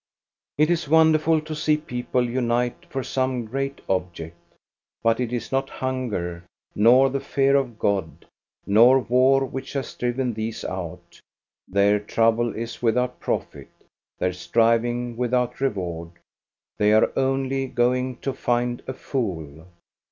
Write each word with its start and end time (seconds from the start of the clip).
It 0.57 0.71
is 0.71 0.87
wonderful 0.89 1.41
to 1.41 1.53
see 1.53 1.77
people 1.77 2.27
unite 2.27 2.87
for 2.89 3.03
some 3.03 3.45
great 3.45 3.81
object. 3.87 4.35
But 5.03 5.19
it 5.19 5.31
is 5.31 5.51
not 5.51 5.69
hunger, 5.69 6.43
nor 6.73 7.11
the 7.11 7.19
fear 7.19 7.55
of 7.55 7.77
God, 7.77 8.25
nor 8.65 8.97
war 8.97 9.45
which 9.45 9.73
has 9.73 9.93
driven 9.93 10.33
these 10.33 10.65
out. 10.65 11.19
Their 11.67 11.99
trouble 11.99 12.55
is 12.55 12.81
without 12.81 13.19
profit, 13.19 13.69
their 14.17 14.33
striving 14.33 15.17
without 15.17 15.61
reward; 15.61 16.09
they 16.79 16.93
are 16.93 17.11
only 17.15 17.67
going 17.67 18.17
to 18.21 18.33
find 18.33 18.81
a 18.87 18.93
fool. 18.93 19.67